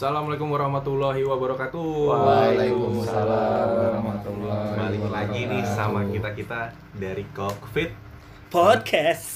[0.00, 1.92] Assalamualaikum warahmatullahi wabarakatuh.
[2.08, 7.92] Waalaikumsalam warahmatullahi Balik lagi nih sama kita kita dari Cockpit
[8.48, 9.28] podcast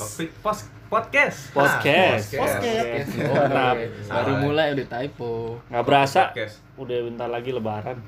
[0.00, 1.52] Cockpit Pos Podcast.
[1.52, 2.32] Podcast.
[2.32, 3.10] Ah, Podcast.
[3.12, 3.84] Oh, kenapa?
[4.08, 5.60] Baru mulai udah typo.
[5.68, 6.64] nggak berasa Podcast.
[6.80, 8.00] udah bentar lagi lebaran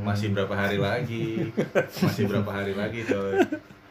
[0.00, 1.52] Masih berapa hari lagi?
[2.08, 3.36] Masih berapa hari lagi coy?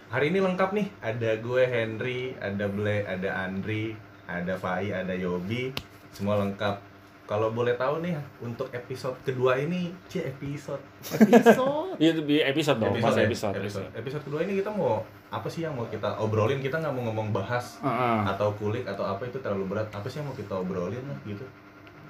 [0.09, 0.89] Hari ini lengkap nih.
[1.05, 3.93] Ada gue Henry, ada Ble, ada Andri,
[4.25, 5.69] ada Fai, ada Yobi.
[6.09, 6.86] Semua lengkap.
[7.27, 10.79] Kalau boleh tahu nih untuk episode kedua ini, cie episode.
[11.03, 11.99] Episode.
[11.99, 13.27] itu di episode dong pas ya?
[13.27, 13.59] episode.
[13.59, 13.91] episode.
[13.91, 16.63] Episode kedua ini kita mau apa sih yang mau kita obrolin?
[16.63, 18.31] Kita nggak mau ngomong bahas Heeh.
[18.31, 19.91] atau kulik atau apa itu terlalu berat.
[19.91, 21.43] Apa sih yang mau kita obrolin lah gitu?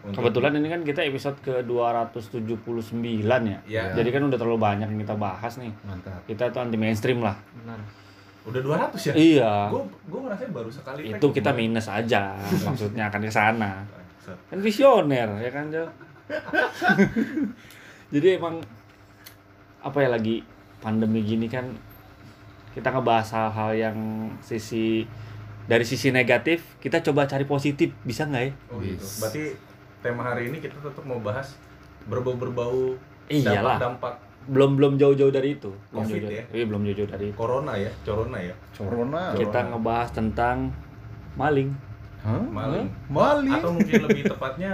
[0.06, 3.60] Untuk- kebetulan ini kan kita episode ke 279 ya.
[3.66, 3.84] Ya.
[3.98, 5.74] Jadi kan udah terlalu banyak yang kita bahas nih.
[5.82, 6.22] Mantap.
[6.30, 7.34] kita tuh anti mainstream lah.
[7.66, 7.82] Benar.
[8.48, 9.14] udah 200 ya?
[9.18, 9.54] Iya.
[9.74, 12.38] Gue gue ngerasa baru sekali itu kita minus aja
[12.70, 13.84] maksudnya akan ke sana
[14.28, 14.52] Bangsat.
[14.52, 15.86] kan visioner ya kan Jo?
[18.14, 18.60] Jadi emang
[19.80, 20.44] apa ya lagi
[20.84, 21.72] pandemi gini kan
[22.76, 23.98] kita ngebahas hal-hal yang
[24.44, 25.08] sisi
[25.68, 27.96] dari sisi negatif kita coba cari positif.
[28.04, 28.52] Bisa nggak ya?
[28.72, 29.00] Oh gitu.
[29.00, 29.24] Yes.
[29.24, 29.44] berarti
[30.04, 31.56] tema hari ini kita tetap mau bahas
[32.12, 33.00] berbau-berbau
[33.32, 33.80] iyalah.
[33.80, 34.14] dampak-dampak.
[34.48, 35.72] Belum belum jauh-jauh dari itu.
[35.92, 36.44] Belum Covid jauh ya?
[36.52, 37.36] iya belum jauh-jauh dari itu.
[37.40, 37.92] Corona ya?
[38.04, 38.56] Corona ya?
[38.76, 39.22] Corona.
[39.36, 40.72] kita ngebahas tentang
[41.40, 41.87] maling
[42.28, 43.56] Maling Maling.
[43.56, 44.74] atau mungkin lebih tepatnya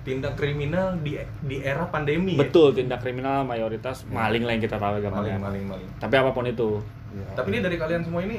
[0.00, 2.40] tindak kriminal di di era pandemi ya?
[2.42, 6.14] betul tindak kriminal mayoritas maling lah yang kita tahu ya maling gampangnya maling maling tapi
[6.18, 8.38] apa pun itu Tapi ini dari kalian semua ini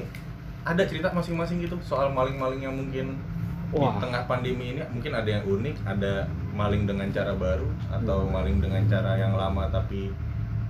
[0.64, 3.20] ada cerita masing-masing gitu soal maling-maling yang mungkin
[3.72, 3.96] Wah.
[3.96, 8.60] di tengah pandemi ini mungkin ada yang unik, ada maling dengan cara baru atau maling
[8.60, 10.12] dengan cara yang lama tapi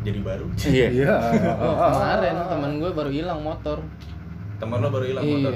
[0.02, 0.50] jadi baru.
[0.66, 1.14] iya Iya.
[1.62, 3.86] Oh, kemarin teman gue baru hilang motor.
[4.58, 5.54] Teman lo baru hilang motor.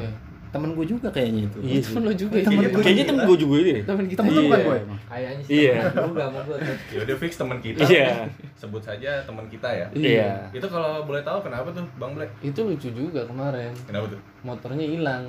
[0.56, 0.64] Iya.
[0.64, 1.58] Temen gue juga kayaknya itu.
[1.60, 1.80] Iya.
[1.84, 2.70] Temen lo juga Temen iya.
[2.72, 4.20] gue kayaknya temen gue juga ini Temen kita.
[4.24, 4.40] Temen Iya.
[4.40, 5.00] bukan gue emang.
[5.06, 5.74] Kayaknya sih Iya.
[5.92, 6.58] temen juga mau gue.
[6.96, 7.80] Ya udah fix teman kita.
[7.84, 8.08] Iya.
[8.56, 9.88] Sebut saja teman kita ya.
[9.92, 12.32] iya Itu kalau boleh tahu kenapa tuh, Bang Black?
[12.40, 13.76] Itu lucu juga kemarin.
[13.84, 14.20] Kenapa tuh?
[14.42, 15.24] Motornya hilang.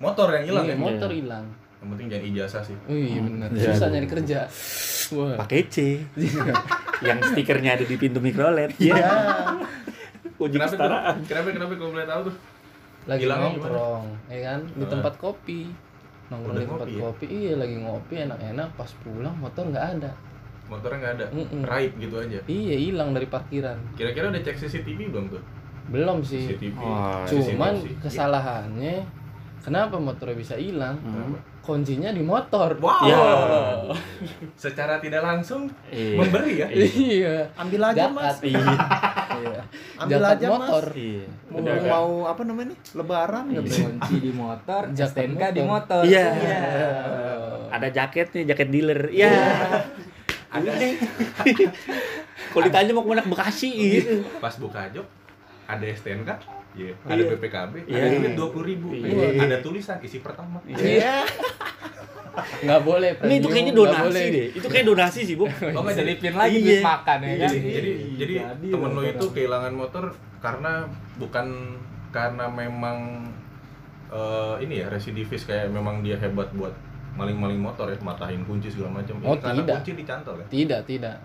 [0.00, 0.80] Motor yang hilang Iya, ya?
[0.80, 1.44] motor hilang.
[1.80, 2.76] Yang penting jangan ijazah sih.
[2.88, 3.48] Oh iya benar.
[3.52, 3.68] Iya.
[3.76, 4.40] Susah nyari kerja.
[5.10, 5.34] Wah.
[5.42, 5.98] pakai C
[7.06, 9.02] yang stikernya ada di pintu mikrolet iya
[10.38, 12.34] uji Kenapa Kenapa kenapa kalau boleh tahu tuh?
[13.02, 14.60] Lagi Hilangnya nongkrong, ya kan?
[14.70, 14.90] Di Ah.
[14.90, 15.60] tempat kopi.
[16.28, 17.02] Nongkrong Udah di tempat ngopi ya?
[17.02, 17.24] kopi.
[17.26, 20.10] Iya, lagi ngopi enak-enak pas pulang motor nggak ada.
[20.66, 21.26] Motornya nggak ada.
[21.32, 21.62] Mm-mm.
[21.62, 22.38] Raib gitu aja.
[22.44, 23.78] Iya, hilang dari parkiran.
[23.92, 25.42] Kira-kira udah cek CCTV belum tuh?
[25.90, 26.46] Belum sih.
[26.46, 26.78] CCTV.
[26.78, 27.98] Oh, Cuman CCTV.
[28.00, 28.96] kesalahannya
[29.60, 30.96] kenapa motornya bisa hilang?
[30.98, 31.36] Hmm.
[31.60, 32.74] Kuncinya di motor.
[32.76, 33.04] Wow.
[33.04, 33.20] Ya.
[34.54, 36.16] Secara tidak langsung Iya.
[36.16, 36.66] memberi ya.
[36.68, 37.36] Iya.
[37.54, 38.16] Ambil aja Jakat.
[38.16, 38.36] mas.
[38.42, 38.58] iya
[39.30, 39.60] Iya.
[39.96, 40.84] Ambil Jakat aja motor.
[40.84, 40.96] mas.
[40.96, 42.78] iya Mau, Udah mau apa namanya nih?
[42.92, 43.80] Lebaran nggak bisa.
[43.84, 46.02] Kunci di motor, STNK di motor.
[46.02, 46.26] Iya.
[46.26, 47.68] Oh.
[47.70, 49.30] ada jaket nih jaket dealer iya
[50.50, 50.98] ada deh
[52.50, 55.06] kalau ditanya mau ke mana ke Bekasi gitu Pas buka job
[55.64, 56.26] ada STNK,
[56.72, 56.92] iya.
[57.02, 57.30] ada Iya.
[57.32, 58.16] BPKB, ada Iya.
[58.16, 59.40] duit dua puluh ribu, Iya.
[59.40, 60.58] ada tulisan isi pertama.
[60.64, 61.24] Iya.
[62.60, 63.10] Nggak boleh.
[63.20, 64.24] ini itu kayaknya donasi boleh.
[64.30, 65.44] deh itu kayak donasi sih bu
[65.76, 66.64] Oh nggak jadi Selipin lagi Iya.
[66.64, 67.50] duit makan ya kan.
[67.50, 68.34] jadi jadi jadi
[68.70, 69.10] temen lo motor.
[69.10, 70.04] itu kehilangan motor
[70.38, 70.72] karena
[71.16, 71.46] bukan
[72.08, 72.98] karena memang
[74.08, 76.72] eh, ini ya residivis kayak memang dia hebat buat
[77.12, 79.74] maling-maling motor ya matahin kunci segala macam Oh, karena tidak.
[79.76, 81.16] kunci dicantol ya Tidak, tidak.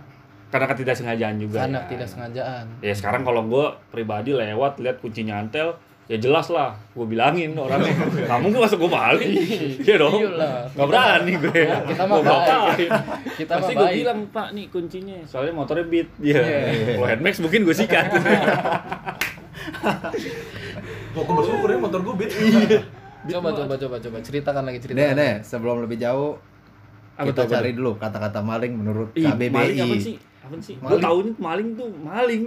[0.48, 1.88] Karena ketidaksengajaan juga Karena ya.
[1.88, 2.66] tidak sengajaan.
[2.80, 5.76] ya sekarang kalau gue pribadi lewat lihat kunci nyantel
[6.06, 9.26] ya jelas lah gue bilangin orangnya nggak mungkin masuk gue balik
[9.82, 10.70] iya dong Iyalah.
[10.70, 12.90] nggak berani gue Ya, kita Gua ngapain?
[13.36, 13.98] Kita pasti gue baik.
[13.98, 16.62] bilang pak nih kuncinya soalnya motornya beat iya Iya.
[16.94, 18.06] kalau headmax mungkin gue sikat
[21.12, 22.32] Kok gue bersyukur ya motor gue beat
[23.26, 24.18] Coba, coba, coba, coba.
[24.22, 25.18] Ceritakan lagi, Nih, ceritakan.
[25.18, 26.38] nih, sebelum lebih jauh
[27.18, 29.50] kita cari dulu kata-kata maling menurut KBBI.
[29.50, 31.02] maling apa sih apa sih gue Maling.
[31.02, 32.46] tahu ini maling tuh maling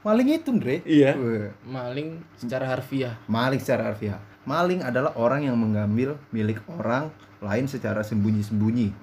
[0.00, 0.80] Maling itu, Andre.
[0.88, 3.20] iya Weh, Maling secara harfiah.
[3.28, 4.16] Maling secara harfiah.
[4.48, 8.96] Maling adalah orang yang mengambil milik orang lain secara sembunyi-sembunyi,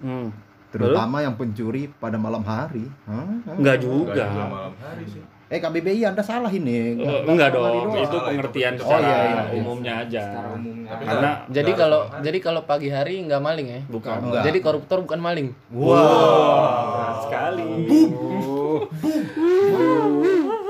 [0.00, 0.28] hmm.
[0.70, 2.88] terutama yang pencuri pada malam hari.
[3.04, 3.28] Hah?
[3.44, 6.92] enggak Enggak juga juga malam hari sih Eh KBBI Anda salah ini.
[7.00, 8.84] Eh, enggak hari dong, itu pengertian itu.
[8.84, 9.42] secara Oh, iya, iya.
[9.56, 10.22] umumnya aja.
[10.28, 10.88] Secara umumnya.
[10.92, 13.80] Tapi Karena nggak- Jadi kalau jadi kalau pagi hari nggak maling ya?
[13.88, 14.16] bukan.
[14.28, 14.44] Enggak.
[14.44, 15.48] Jadi koruptor bukan maling.
[15.72, 15.96] Wow,
[17.18, 17.70] berat sekali.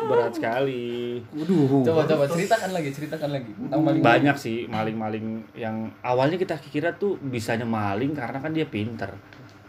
[0.08, 0.86] Berat sekali.
[1.36, 1.84] Waduh.
[1.84, 4.00] Coba coba ceritakan lagi, ceritakan lagi tentang maling.
[4.00, 9.12] Banyak sih maling-maling yang awalnya kita kira tuh bisanya maling karena kan dia pinter.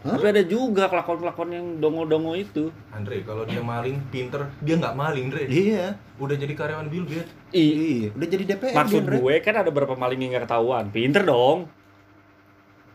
[0.00, 2.72] Tapi ada juga kelakuan-kelakuan yang dongo-dongo itu.
[2.88, 5.92] Andre kalau dia maling pinter dia nggak maling Andre Iya.
[6.16, 9.92] udah jadi karyawan Bill Gates Iya, udah jadi DPR maksud dia, gue kan ada beberapa
[9.92, 10.88] maling yang nggak ketahuan.
[10.88, 11.68] Pinter dong.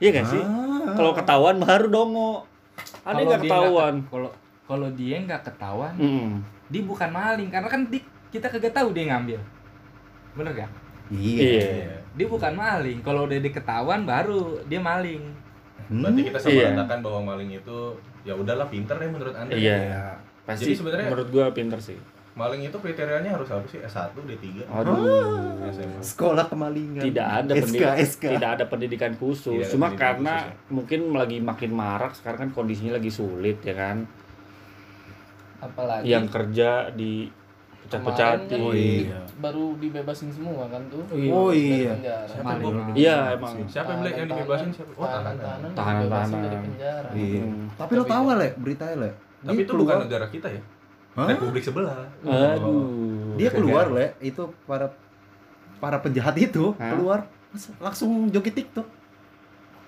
[0.02, 0.42] Iya gak sih?
[0.42, 2.50] Ah, Kalau ketahuan baru dongo.
[3.06, 3.94] Ada Kalau nggak dia ketahuan?
[3.96, 4.30] ke- Kalau
[4.66, 6.32] kalau dia nggak ketahuan, Mm.
[6.68, 9.38] dia bukan maling karena kan di, kita kagak tahu dia ngambil.
[10.34, 10.72] Bener gak?
[11.08, 11.46] Iya.
[11.46, 11.96] Iya.
[12.12, 13.00] Dia bukan maling.
[13.00, 15.22] Kalau udah diketahuan baru dia maling.
[15.86, 16.68] Berarti kita sama Iya.
[16.74, 17.78] katakan bahwa maling itu
[18.24, 19.54] ya udahlah pinter deh menurut anda.
[19.54, 20.18] Iya.
[20.44, 21.98] Pasti Jadi sebenarnya- menurut gua pinter sih.
[22.36, 23.80] Maling itu kriterianya harus apa sih?
[23.80, 25.00] S1, D3, Aduh.
[25.66, 26.04] SMA.
[26.04, 27.00] Sekolah kemalingan.
[27.02, 28.24] Tidak ada SK, pendidikan, SK.
[28.30, 29.56] tidak ada pendidikan khusus.
[29.56, 30.68] Tidak Cuma pendidikan karena khusus, ya.
[30.70, 34.04] mungkin lagi makin marak sekarang kan kondisinya lagi sulit ya kan.
[35.58, 37.32] apalagi Yang kerja di
[37.82, 38.38] pecah-pecahin.
[38.38, 39.20] kemarin kan Oh, iya.
[39.40, 41.02] baru dibebasin semua kan tuh
[41.32, 41.96] Oh, iya.
[41.96, 42.28] penjara.
[42.28, 42.66] Siapa Maling.
[42.68, 42.94] Bob?
[42.94, 43.54] Iya emang.
[43.66, 44.92] Siapa yang beli yang dibebasin siapa?
[44.94, 45.36] Oh, tahanan.
[45.40, 46.40] tahanan Tahanan, tahanan.
[46.44, 47.42] dari penjara Iya.
[47.42, 47.66] Hmm.
[47.76, 49.12] Tapi lo tahu le beritanya le.
[49.40, 50.62] Tapi Dia itu bukan negara kita ya?
[51.16, 51.28] Hah?
[51.28, 52.12] Republik sebelah.
[52.22, 53.36] Aduh.
[53.36, 54.92] Dia keluar le itu para
[55.78, 56.92] para penjahat itu Hah?
[56.92, 57.20] keluar
[57.80, 58.84] langsung joget TikTok.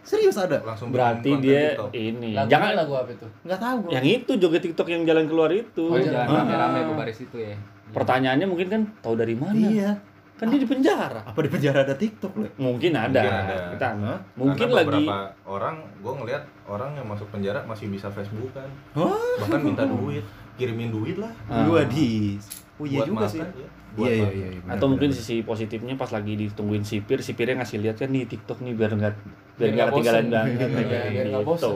[0.01, 0.63] Serius ada?
[0.63, 1.91] Langsung Berarti dia TikTok.
[1.91, 2.31] ini.
[2.31, 3.91] lagu Jangan lagu apa itu Nggak tahu gua.
[3.91, 5.83] yang itu joget TikTok yang jalan keluar itu.
[5.85, 6.35] Oh, jangan Ah.
[6.41, 7.55] rame-rame ke baris itu ya.
[7.87, 9.51] Pertanyaannya mungkin kan tahu dari mana?
[9.53, 9.91] Iya.
[10.37, 11.25] Kan dia di penjara.
[11.25, 12.47] Apa di penjara ada TikTok le?
[12.55, 13.19] Mungkin ada.
[13.19, 13.55] Mungkin ada.
[13.73, 14.19] Kita Hah?
[14.37, 19.17] mungkin Karena lagi beberapa orang gue ngelihat orang yang masuk penjara masih bisa Facebookan Hah?
[19.41, 20.23] bahkan minta duit
[20.57, 21.63] kirimin duit lah Ah.
[21.63, 22.35] Gua di.
[22.75, 23.41] Oh iya buat juga makan, sih.
[23.41, 23.69] ya.
[23.93, 24.59] Buat Iya iya iya.
[24.59, 25.17] benar, atau mungkin benar.
[25.17, 29.13] sisi positifnya pas lagi ditungguin sipir sipirnya ngasih lihat kan nih TikTok nih biar nggak
[29.57, 30.35] biar nggak ketinggalan bosen.
[30.37, 31.69] banget Iya, biar Gitu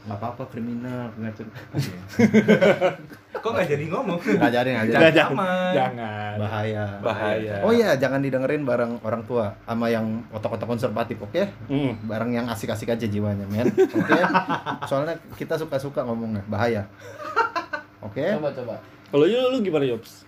[0.00, 1.48] nggak apa-apa kriminal ngacun.
[3.40, 5.10] kok nggak jadi ngomong Nggak jadi nggak jadi.
[5.10, 6.84] Jangan jangan Bahaya.
[7.00, 11.42] bahaya Oh iya, jangan didengerin bareng orang tua sama yang otak-otak konservatif, oke?
[11.66, 11.98] Hmm.
[12.04, 13.66] Bareng yang asik-asik aja jiwanya, men.
[13.66, 14.12] Oke?
[14.88, 16.86] Soalnya kita suka-suka ngomongnya, bahaya.
[18.00, 18.24] Oke?
[18.32, 18.74] coba coba
[19.08, 20.24] kalau lu lu gimana Yops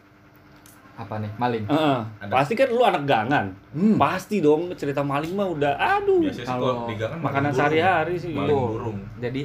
[0.92, 1.32] Apa nih?
[1.34, 1.64] Maling.
[1.66, 2.00] Heeh.
[2.20, 2.30] Ada.
[2.30, 3.96] pasti kan lu anak gangan Hmm.
[3.96, 8.44] pasti dong cerita maling mah udah aduh biasanya Kalau di kan makanan sehari-hari sih burung.
[8.44, 9.42] maling burung Jadi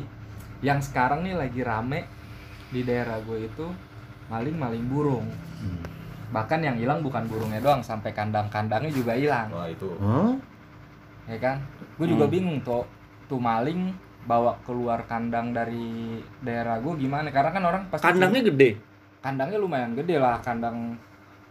[0.59, 2.03] yang sekarang nih lagi rame
[2.68, 3.63] di daerah gue itu
[4.27, 5.24] maling-maling burung.
[6.27, 10.35] Bahkan yang hilang bukan burungnya doang, sampai kandang-kandangnya juga hilang, wah itu Hah?
[11.25, 11.57] ya kan?
[11.95, 12.33] Gue juga Hmm.
[12.33, 12.83] bingung tuh,
[13.25, 13.95] tuh maling
[14.27, 17.31] bawa keluar kandang dari daerah gue gimana?
[17.31, 18.69] Karena kan orang pasti kandangnya gede?
[19.24, 21.00] Kandangnya lumayan gede lah kandang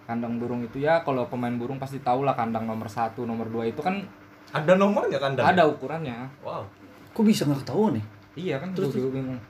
[0.04, 1.00] kandang burung itu ya.
[1.00, 4.04] Kalau pemain burung pasti tahu lah kandang nomor satu nomor dua itu kan
[4.52, 6.28] ada nomornya kan ada ukurannya.
[6.44, 6.68] Wow.
[7.10, 8.04] Kok bisa nggak ketahuan nih?
[8.36, 9.40] Iya kan Terus- terus juga bingung.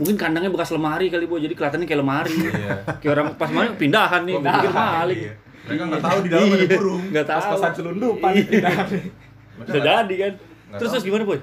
[0.00, 1.36] Mungkin kandangnya bekas lemari kali bu.
[1.36, 2.32] Jadi kelihatannya kayak lemari.
[2.32, 2.76] Iya.
[2.98, 4.72] Kayak orang pas maling pindahan nih gue pindahan?
[4.72, 5.32] maling Iya.
[5.62, 6.70] mereka nggak tahu di dalam ada Iya.
[6.80, 7.02] burung.
[7.12, 7.38] Nggak tahu.
[7.44, 8.44] Kos-kosan selundupan Iya.
[8.48, 8.86] pindahan.
[9.52, 10.32] Mereka bisa jadi kan?
[10.72, 10.92] Terus tahu.
[10.96, 11.38] terus gimana boy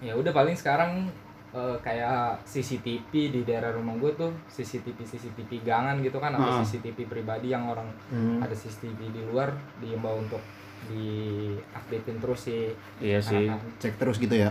[0.00, 1.06] ya udah paling sekarang
[1.50, 6.38] eh, kayak CCTV di daerah rumah gue tuh CCTV CCTV gangan gitu kan Ah.
[6.38, 8.38] atau CCTV pribadi yang orang Hmm.
[8.38, 10.38] ada CCTV di luar diimbau untuk
[10.86, 13.78] diaktifin terus sih iya sih Anak-anak.
[13.78, 14.50] Cek terus gitu ya.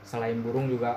[0.00, 0.96] selain burung juga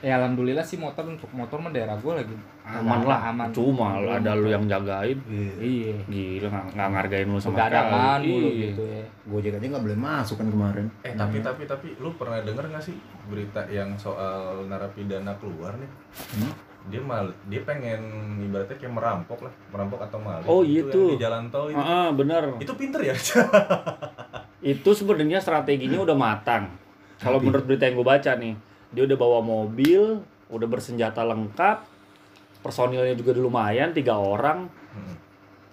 [0.00, 2.32] ya alhamdulillah sih motor untuk motor mah daerah gue lagi
[2.72, 3.20] aman lah.
[3.28, 3.48] Aman.
[3.50, 5.18] Cuma Belum ada lu yang jagain.
[5.56, 5.94] Iya.
[6.04, 8.28] Gila nggak ngargain lu sama sekali.
[8.28, 8.62] mulu Iya.
[8.66, 9.04] gitu ya.
[9.26, 10.86] Gojek aja nggak boleh masuk kan kemarin.
[11.00, 12.96] eh tapi tapi tapi lu pernah denger nggak sih
[13.26, 15.90] berita yang soal narapidana keluar nih?
[16.34, 16.54] Hmm?
[16.82, 18.00] dia mal dia pengen
[18.40, 21.08] ibaratnya kayak merampok lah merampok atau maling Oh, Itu iya yang tuh.
[21.08, 22.42] di jalan tol itu, Ah, bener.
[22.56, 23.12] Itu pinter ya?
[24.62, 26.72] Itu sebenarnya strateginya udah matang.
[27.16, 28.56] Kalau menurut berita yang gue baca nih
[28.90, 30.18] dia udah bawa mobil
[30.48, 31.84] udah bersenjata lengkap
[32.60, 34.68] personilnya juga lumayan tiga orang.
[34.90, 35.16] Hmm.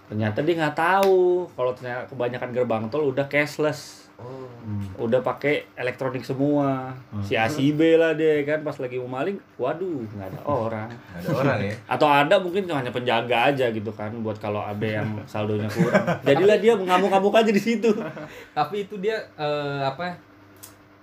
[0.07, 4.07] ternyata dia nggak tahu kalau ternyata kebanyakan gerbang tol udah cashless.
[4.17, 4.49] Oh.
[4.97, 6.89] Udah pakai elektronik semua.
[7.21, 8.65] Si A si B lah dia kan?
[8.65, 10.89] Pas lagi mau maling waduh nggak ada orang.
[11.21, 11.75] Ada orang ya?
[11.85, 16.01] Atau ada mungkin hanya penjaga aja gitu kan buat kalau ada yang saldonya kurang.
[16.25, 17.93] Jadilah dia mengamuk-ngamuk aja di situ.
[18.57, 20.17] Tapi itu dia eh, apa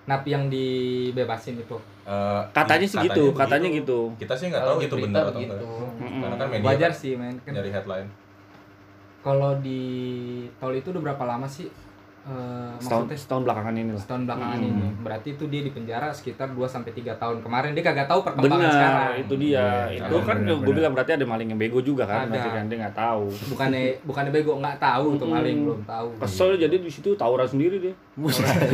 [0.04, 1.76] napi yang dibebasin itu?
[2.04, 3.40] Eh, katanya i- sih gitu begitu.
[3.40, 3.99] katanya gitu.
[4.20, 5.61] kita sih nggak tahu itu benar atau enggak.
[6.20, 7.34] karena kan media wajar kan sih men.
[7.40, 8.08] Kan nyari headline.
[9.20, 9.80] kalau di
[10.61, 11.64] tol itu udah berapa lama sih
[12.25, 12.33] Eh,
[12.81, 14.00] setahun maksudnya setahun belakangan ini lah.
[14.00, 14.69] setahun belakangan Hmm.
[14.71, 14.87] ini.
[14.99, 17.37] Berarti itu dia di penjara sekitar 2 sampai tiga tahun.
[17.38, 18.97] Kemarin dia kagak tahu perkembangan sekarang.
[19.04, 19.52] benar itu dia.
[19.52, 19.69] Iya,
[20.00, 20.73] itu iya, kan benar, gue benar.
[20.75, 22.31] bilang berarti ada maling yang bego juga kan Ada.
[22.31, 23.25] berarti kan dia nggak tahu.
[23.52, 25.37] Bukannya bukannya bego nggak tahu tuh Mm-mm.
[25.37, 26.09] maling belum tahu.
[26.19, 27.95] Kesel jadi di situ tawuran sendiri dia.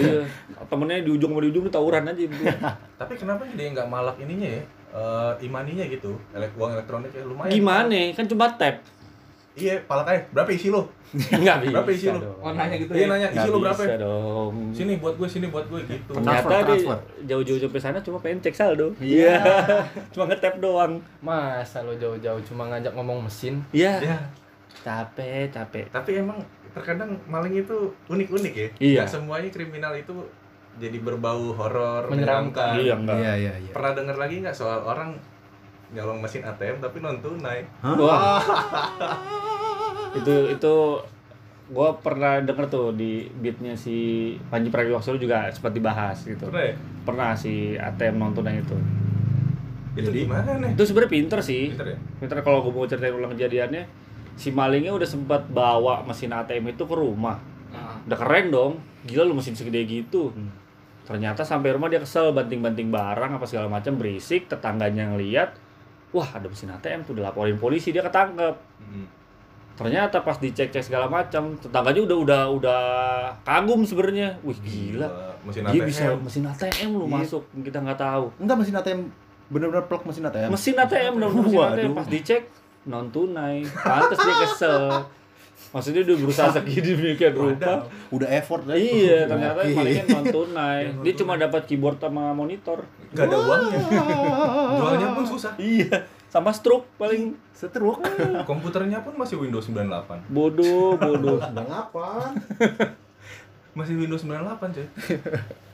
[0.01, 0.23] Iya.
[0.65, 2.23] Temennya di ujung sama di ujung dia tawuran aja.
[3.01, 4.63] Tapi kenapa dia nggak malak ininya ya?
[4.91, 7.51] Eh, imaninya gitu Elek uang elektronik ya lumayan.
[7.51, 7.99] Gimana?
[8.13, 8.79] Kan cuma tap
[9.53, 12.19] iya palak aja berapa isi lo nggak bisa Berapa isi lu?
[12.19, 12.39] dong.
[12.39, 13.99] oh nanya gitu iya ya nanya isi lo berapa bisa ya?
[13.99, 16.99] dong sini buat gue sini buat gue gitu ternyata transfer.
[17.25, 19.37] jauh-jauh sampai sana cuma pengen cek saldo Iya.
[20.15, 24.17] cuma ngetap doang masa lo jauh-jauh cuma ngajak ngomong mesin iya ya
[24.81, 26.39] capek capek tapi emang
[26.71, 27.77] terkadang maling itu
[28.07, 28.99] unik-unik ya Iya.
[29.03, 30.15] Nggak semuanya kriminal itu
[30.79, 32.79] jadi berbau horor, Menyeramkan.
[32.79, 33.19] Iya enggak.
[33.19, 33.73] Iya iya iya.
[33.75, 35.19] Pernah denger lagi nggak soal orang
[35.91, 37.67] nyolong mesin ATM tapi non tunai?
[37.83, 38.39] Wah.
[40.19, 40.75] itu itu
[41.71, 46.51] gua pernah denger tuh di beatnya si Panji Pragiwaksono juga sempat dibahas gitu.
[46.51, 46.75] Pernah ya?
[47.07, 48.77] Pernah si ATM nonton yang itu.
[49.95, 50.71] Itu Jadi- gimana nih?
[50.75, 51.75] Itu sebenarnya pinter sih.
[51.75, 51.99] Pinter ya?
[52.19, 53.83] Pinter kalau gue mau ceritain ulang kejadiannya,
[54.39, 57.39] si malingnya udah sempat bawa mesin ATM itu ke rumah.
[57.71, 58.73] Nah, Udah keren dong.
[59.07, 60.31] Gila lu mesin segede gitu.
[60.31, 60.51] Hmm.
[61.07, 65.59] Ternyata sampai rumah dia kesel banting-banting barang apa segala macam berisik, tetangganya ngeliat,
[66.11, 68.55] wah ada mesin ATM tuh udah laporin polisi dia ketangkep.
[68.81, 69.07] Mm.
[69.75, 72.83] Ternyata pas dicek-cek segala macam, tetangganya udah udah udah
[73.41, 74.37] kagum sebenarnya.
[74.45, 75.09] Wih gila.
[75.41, 75.89] Mesin Dia ATM.
[75.89, 77.13] bisa mesin ATM lu Iya.
[77.17, 78.25] masuk, kita nggak tahu.
[78.37, 79.01] Enggak mesin ATM
[79.49, 80.49] bener-bener plug mesin ATM.
[80.53, 82.43] Mesin ATM bener mesin ATM pas dicek
[82.85, 83.65] non tunai.
[83.65, 84.85] Pantes dia kesel.
[85.71, 87.87] Maksudnya dia berusaha sedemikian rupa.
[88.11, 88.75] Udah effort dah.
[88.75, 90.83] Iya, ternyata malingnya non tunai.
[91.07, 92.83] Dia cuma dapat keyboard sama monitor.
[93.15, 93.81] Gak ada uangnya.
[94.79, 95.55] Jualnya pun susah.
[95.63, 98.01] Iya, sama stroke paling Setruk.
[98.51, 100.33] Komputernya pun masih Windows 98.
[100.33, 101.37] bodoh, bodoh.
[101.85, 102.33] apa?
[103.77, 104.87] Masih Windows 98, coy.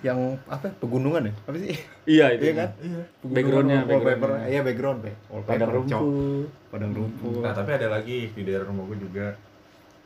[0.00, 0.66] Yang apa?
[0.76, 1.32] Pegunungan ya?
[1.42, 1.74] Apa sih?
[2.06, 2.68] iya itu Iya kan?
[2.78, 3.02] Iya.
[3.22, 4.04] Backgroundnya, Wallpaper.
[4.04, 4.46] backgroundnya.
[4.46, 5.12] Iya background, Pe.
[5.42, 6.46] Padang rumput.
[6.68, 7.40] Padang rumput.
[7.40, 9.26] Nah, tapi ada lagi di daerah rumah gue juga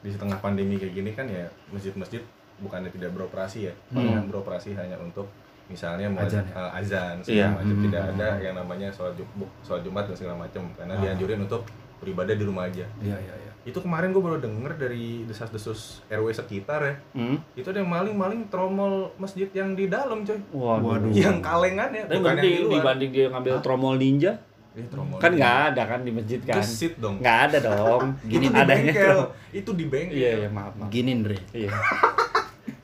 [0.00, 2.24] di setengah pandemi kayak gini kan ya masjid-masjid
[2.56, 4.04] bukannya tidak beroperasi ya, Hmm.
[4.14, 5.28] yang beroperasi hanya untuk
[5.66, 6.68] misalnya mau Azan azan, ya?
[6.74, 7.22] azan Iya.
[7.22, 7.84] segala macam Hmm.
[7.84, 11.00] tidak ada yang namanya sholat jumat, sholat jumat dan segala macam karena Ah.
[11.00, 11.62] dianjurin untuk
[11.96, 12.84] beribadah di rumah aja.
[12.98, 13.49] Iya, iya, iya.
[13.60, 17.36] Itu kemarin gue baru denger dari desas-desus RW sekitar ya, Hmm.
[17.52, 20.84] itu ada yang maling-maling tromol masjid yang di dalam coy, Waduh.
[20.96, 21.10] Waduh.
[21.12, 24.32] yang kalengan ya, Tapi bukan yang di dibanding dia ngambil tromol ninja,
[24.70, 26.56] Eh, tromol kan nggak ada kan di masjid kan?
[26.56, 27.18] Gesit dong.
[27.18, 28.14] Nggak ada dong.
[28.24, 29.18] Itu di adanya bengkel.
[29.52, 30.14] Itu di bengkel.
[30.14, 30.88] Iya, iya, maaf, maaf.
[30.88, 31.38] Gini, Andre.
[31.50, 31.70] Iya.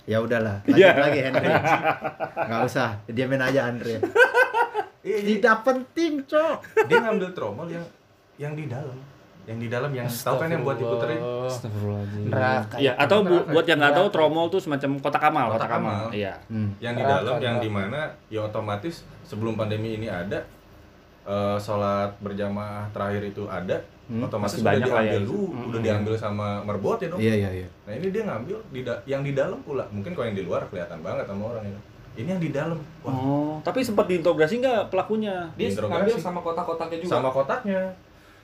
[0.07, 0.91] Ya udahlah, lanjut Iya.
[0.97, 1.51] lagi Henry.
[2.39, 3.99] Enggak usah, diamin aja Andre.
[5.03, 5.35] Iya, iya.
[5.35, 6.87] Tidak penting, Cok.
[6.87, 7.83] dia ngambil tromol yang
[8.37, 8.95] yang di dalam
[9.47, 11.23] yang di dalam yang tahu kan yang buat diputerin.
[12.27, 12.77] Neraka.
[12.77, 16.03] Iya, atau bu- buat yang nggak tahu tromol tuh semacam kotak amal, Kotak kotak amal.
[16.11, 16.35] Iya.
[16.47, 16.71] Hmm.
[16.79, 20.43] yang di dalam yang di mana ya otomatis sebelum pandemi ini ada
[21.25, 25.27] eh, sholat berjamaah terakhir itu ada Hmm, otomatis pasti udah banyak lah ya diambil itu.
[25.29, 25.67] dulu Hmm.
[25.67, 27.69] udah diambil sama merbot ya dong Iya, iya, iya.
[27.83, 30.63] nah ini dia ngambil di da- yang di dalam pula mungkin kalau yang di luar
[30.65, 31.81] kelihatan banget sama orang itu
[32.17, 35.51] ini yang di dalam wah Oh, tapi sempat diinterogasi nggak pelakunya?
[35.53, 37.13] dia ngambil sama kotak-kotaknya juga.
[37.13, 37.83] sama kotaknya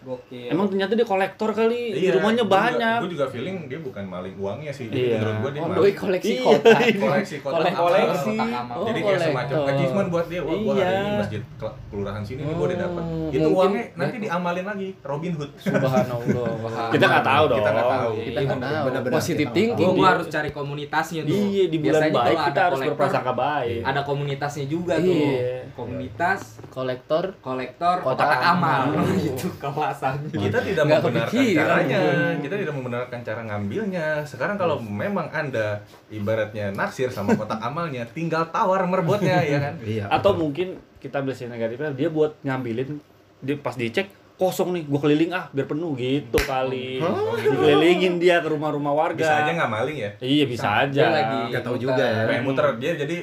[0.03, 0.49] Gokil.
[0.49, 2.99] Emang ternyata dia kolektor kali, di rumahnya gue juga- banyak.
[3.01, 5.17] gue juga feeling dia bukan maling uangnya sih Iya.
[5.17, 5.79] menurut gue dia Oh, maling.
[5.81, 6.45] doi koleksi Iya.
[6.45, 6.79] kotak.
[6.99, 7.83] koleksi kotak Kolek- amal.
[7.85, 8.37] koleksi.
[8.73, 11.01] Oh, jadi kayak semacam achievement buat dia wah gua hari Iya.
[11.01, 14.89] ini masjid ke- kelurahan sini nih gua udah dapat Hmm, itu uangnya nanti diamalin lagi
[15.01, 16.91] Robin Hood Subhanallah.
[16.91, 17.59] Kita nggak tahu dong.
[17.59, 18.85] kita nggak tahu Kita nggak tahu.
[18.85, 19.91] Benar-benar Positif thinking.
[19.93, 21.33] Gua harus cari komunitasnya tuh.
[21.33, 23.81] Iya, di bulan Biasanya baik kita ada harus berprasangka baik.
[23.83, 25.15] Ada komunitasnya juga tuh.
[25.15, 25.59] Iya.
[25.73, 28.89] Komunitas kolektor kolektor Kotak amal.
[28.89, 29.05] amal.
[29.23, 29.49] itu
[29.95, 30.29] kelasannya.
[30.35, 31.61] kita tidak Nggak membenarkan kepikiran.
[31.63, 32.01] caranya
[32.39, 35.69] kita tidak membenarkan cara ngambilnya sekarang kalau memang anda
[36.09, 40.09] ibaratnya naksir sama kotak amalnya tinggal tawar merbotnya ya kan Iya.
[40.09, 40.41] Atau betul.
[40.41, 42.99] mungkin kita ambil sisi negatifnya dia buat ngambilin
[43.39, 46.99] dia pas dicek kosong nih, gua keliling ah biar penuh gitu kali.
[46.99, 47.37] Oh.
[47.37, 49.15] Dikelilingin dia ke rumah-rumah warga.
[49.17, 50.91] bisa aja nggak maling ya Iya bisa aja.
[50.91, 52.27] Dia lagi Nggak tahu juga ya.
[52.27, 53.17] kayak muter dia jadi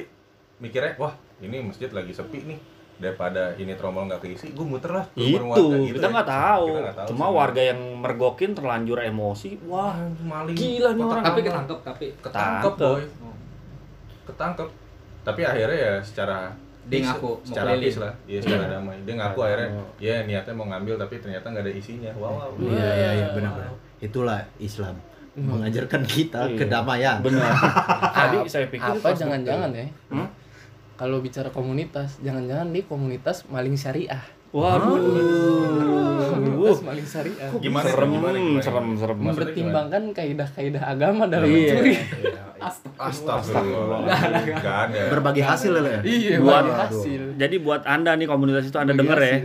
[0.58, 2.58] mikirnya wah ini masjid lagi sepi nih
[3.00, 6.12] daripada ini tromol nggak keisi gue muter lah Itu warga gitu kita ya.
[6.12, 6.64] nggak tahu.
[6.66, 7.32] Kita nggak tahu Cuma sih.
[7.34, 9.50] warga yang mergokin terlanjur emosi.
[9.64, 11.24] Wah, maling Gila nih orang.
[11.24, 12.74] Tapi ketangkep tapi ketangkep Ketangkep.
[12.78, 13.02] boy
[14.22, 14.68] ketangkep
[15.20, 16.38] tapi akhirnya ya secara
[16.82, 19.46] Dia ngaku secara peace lah iya secara damai dia ngaku Iya.
[19.46, 22.50] akhirnya ya niatnya mau ngambil tapi ternyata nggak ada isinya wow, wow.
[22.56, 23.72] Iya, iya, iya, benar-benar.
[23.98, 24.96] Itulah Islam.
[25.32, 26.56] Mengajarkan kita Iya.
[26.56, 27.16] kedamaian.
[27.20, 27.52] benar.
[28.16, 29.86] Tadi saya pikir apa jangan-jangan ya?
[30.08, 30.28] Hmm?
[31.00, 34.20] Kalau bicara komunitas, jangan-jangan nih komunitas maling syariah.
[34.52, 35.00] Waduh.
[36.28, 37.48] Komunitas maling syariah.
[37.56, 38.60] gimana serem, gimana, gimana?
[38.60, 39.16] serem, serem.
[39.16, 41.72] Maksudnya Mempertimbangkan kaidah-kaidah agama dalam Iya.
[41.72, 41.92] mencuri.
[43.00, 46.00] Astagfirullah nggak ada Berbagi hasil ya.
[46.04, 47.40] Iya, Buat- hasil.
[47.40, 49.36] Jadi buat anda nih komunitas itu anda Bagi denger ya.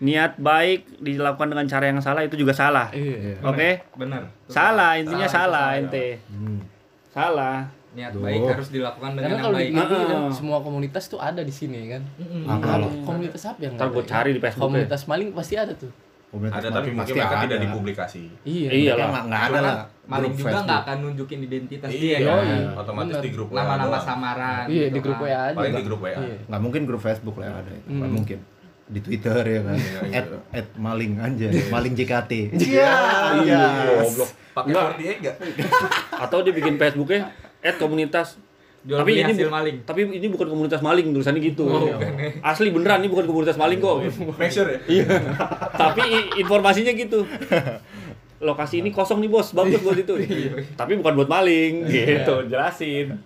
[0.00, 2.88] Niat baik dilakukan dengan cara yang salah itu juga salah.
[2.88, 3.36] Iya.
[3.44, 3.84] Oke?
[4.00, 4.32] benar.
[4.48, 6.24] Salah, intinya Salah, ente.
[6.32, 6.64] Hmm.
[7.12, 7.68] Salah.
[7.94, 8.20] Niat Duh.
[8.20, 9.68] baik harus dilakukan dengan Karena yang kalau baik.
[9.70, 10.32] dipikir kan Heeh.
[10.32, 12.02] semua komunitas tuh ada di sini kan.
[12.44, 12.88] Ada lo?
[13.02, 14.66] komunitas apa yang Ntar gue cari di Facebook ya.
[14.68, 15.92] Komunitas maling pasti ada tuh.
[16.26, 17.44] Komunitas ada tapi mungkin mereka ada.
[17.44, 18.68] tidak dipublikasi Iya.
[18.68, 19.06] Iya lah.
[19.08, 19.74] nggak nggak ada lah.
[20.04, 22.42] Maling juga nggak akan nunjukin identitas dia iya kan.
[22.42, 22.58] Yoi.
[22.76, 23.22] otomatis Bener.
[23.22, 24.64] di grup WA Nama-nama samaran.
[24.66, 25.24] Iya gitu di grup kan.
[25.24, 25.54] WA aja.
[25.54, 26.36] paling di grup WA Iya.
[26.44, 27.86] Nggak mungkin grup Facebook lah yang ada itu.
[27.88, 28.10] Nggak Hmm.
[28.12, 28.38] mungkin.
[28.84, 29.76] Di Twitter ya kan.
[29.76, 30.18] Iya, iya.
[30.18, 31.46] At, at maling aja.
[31.70, 32.32] Maling JKT.
[32.52, 32.90] Iya,
[33.40, 33.62] Iya.
[33.96, 34.30] goblok.
[34.52, 34.84] pakai Nggak.
[34.92, 35.36] 48 nggak
[36.20, 37.20] Atau dia bikin Facebooknya
[37.64, 38.36] at komunitas
[38.84, 39.76] Jual Tapi beli ini hasil maling.
[39.88, 41.64] Tapi ini bukan komunitas maling tulisannya gitu.
[41.64, 42.36] Oh, bukan ya.
[42.44, 43.96] Asli beneran ini bukan komunitas maling kok.
[44.36, 44.78] Make sure ya.
[44.84, 45.08] Iya.
[45.72, 47.24] Tapi informasinya gitu.
[48.44, 50.20] Lokasi ini kosong nih bos, bagus buat itu.
[50.76, 52.44] Tapi bukan buat maling, gitu.
[52.44, 53.16] Jelasin.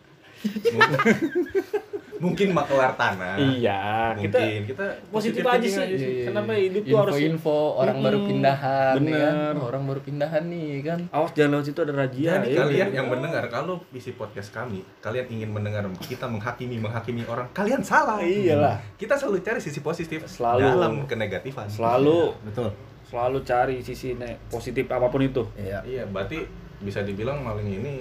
[2.18, 3.34] Mungkin makelar tanah.
[3.38, 3.80] Iya,
[4.18, 5.86] kita Mungkin kita positif positive aja sih.
[5.94, 9.18] Iya, iya, Kenapa hidup tuh harus info-info orang baru pindahan ya Bener.
[9.22, 9.54] kan?
[9.58, 12.30] orang baru pindahan nih kan awas jangan lewat situ ada razia.
[12.38, 12.58] Jadi ya.
[12.62, 17.80] kalian yang mendengar kalau isi podcast kami, kalian ingin mendengar kita menghakimi menghakimi orang, kalian
[17.80, 18.18] salah.
[18.20, 18.76] Iyalah.
[18.94, 20.62] Kita selalu cari sisi positif Selalu.
[20.66, 21.70] dalam kenegatifan.
[21.70, 22.70] Selalu Betul.
[23.08, 25.40] selalu cari sisi ne- positif apa pun itu.
[25.56, 25.80] Iya.
[25.86, 26.44] Iya, berarti
[26.78, 27.94] bisa dibilang maling ini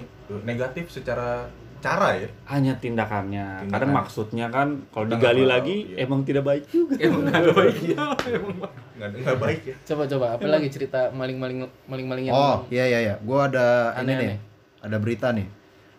[0.44, 2.28] negatif secara cara ya.
[2.50, 3.46] Hanya tindakannya.
[3.64, 3.72] Tindakan.
[3.72, 5.96] Kadang maksudnya kan kalau digali nggak lagi iya.
[6.04, 6.94] emang tidak baik juga.
[6.98, 7.96] Emang nggak baik ya.
[8.98, 9.76] Nggak nggak baik ya.
[9.86, 13.14] coba coba apa lagi cerita maling-maling maling-maling yang Oh, iya iya iya.
[13.22, 14.26] Gua ada ini Aneh-aneh.
[14.26, 14.38] nih.
[14.82, 15.46] Ada berita nih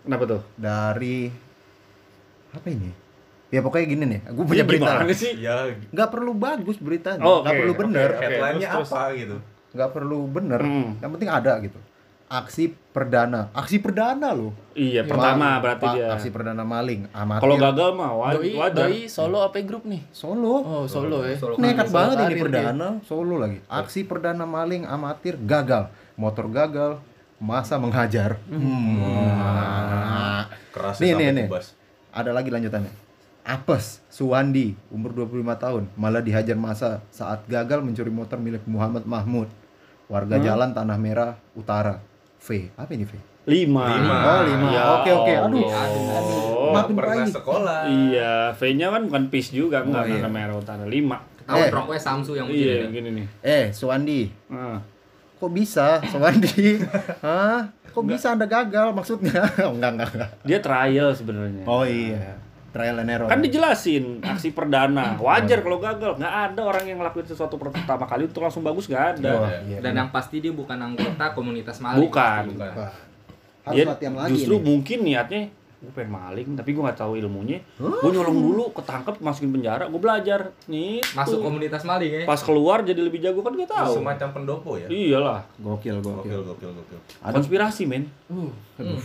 [0.04, 0.42] Kenapa tuh?
[0.60, 1.32] dari
[2.52, 2.92] apa ini?
[3.50, 4.20] Ya pokoknya gini nih.
[4.30, 4.92] Gue punya Ini berita.
[4.94, 5.32] gimana sih?
[5.42, 5.56] Ya
[5.90, 7.24] Nggak perlu bagus beritanya.
[7.26, 8.10] Oh, Nggak oke, perlu bener.
[8.22, 9.38] headline-nya terus, apa gitu.
[9.74, 10.62] Nggak perlu bener.
[10.62, 10.90] Hmm.
[11.02, 11.80] Yang penting ada gitu.
[12.30, 13.50] Aksi perdana.
[13.58, 14.54] Aksi perdana loh.
[14.78, 15.62] Iya, pertama Maling.
[15.66, 16.08] berarti dia.
[16.14, 17.10] Aksi perdana maling.
[17.10, 17.42] Amatir.
[17.42, 18.86] Kalau gagal mah doi wajar.
[18.86, 20.62] doi solo apa grup nih Solo.
[20.62, 21.58] oh solo ya Solo.
[21.58, 23.58] Nekat Solo banget ini perdana, solo lagi.
[23.66, 27.02] Aksi perdana maling amatir gagal, motor gagal,
[27.42, 28.38] masa menghajar.
[28.46, 29.02] Hmm.
[30.70, 31.46] Keras Nih, nih, nih.
[31.50, 31.74] kubas.
[32.14, 32.94] Ada lagi lanjutannya.
[33.42, 39.50] Apes Suwandi, umur 25 tahun, malah dihajar masa saat gagal mencuri motor milik Muhammad Mahmud,
[40.06, 42.06] warga jalan Tanah Merah Utara.
[42.40, 43.14] V, apa ini V?
[43.46, 43.86] Lima.
[43.92, 44.16] Lima.
[44.22, 44.68] Oh, lima.
[44.70, 45.34] Ya Oke, oke.
[45.34, 45.64] Aduh.
[45.66, 46.72] Allah.
[46.72, 47.34] Makin pernah baik.
[47.34, 47.80] sekolah.
[47.86, 50.14] Iya, V-nya kan bukan PIS juga, enggak Oh, iya.
[50.16, 50.84] karena merah utara.
[50.86, 51.18] Lima.
[51.42, 51.70] Tahu Eh.
[51.70, 52.94] rokoknya Samsu yang Iya, begini.
[52.94, 53.28] gini nih.
[53.42, 54.78] Eh, Suwandi, Nah,
[55.36, 56.78] kok bisa Suwandi?
[57.26, 57.74] Hah?
[57.90, 59.42] Kok bisa Anda gagal maksudnya?
[59.66, 60.30] Oh, enggak, enggak, enggak.
[60.44, 61.66] dia trial sebenarnya.
[61.66, 62.38] Oh iya.
[62.70, 63.26] Trial and error.
[63.26, 65.18] Kan dijelasin aksi perdana.
[65.18, 66.16] Wajar kalau gagal.
[66.16, 69.32] Nggak ada orang yang ngelakuin sesuatu pertama kali untuk langsung bagus nggak ada.
[69.34, 70.00] Oh, iya, Dan benar.
[70.00, 72.06] yang pasti dia bukan anggota komunitas maling.
[72.06, 72.44] Bukan.
[72.54, 72.74] Bukan.
[72.78, 72.94] Wah,
[73.66, 74.64] harus Dia latihan lagi justru nih.
[74.64, 75.42] mungkin niatnya
[75.80, 79.96] gue pengen maling tapi gue nggak tahu ilmunya gue nyolong dulu ketangkep masukin penjara gue
[79.98, 82.24] belajar nih Masuk komunitas maling ya.
[82.24, 84.86] pas keluar jadi lebih jago kan gak tahu Semacam pendopo ya.
[84.86, 86.40] iyalah Gokil, Gokil, gokil.
[86.44, 87.00] gokil, gokil.
[87.24, 88.96] konspirasi men uh Hmm.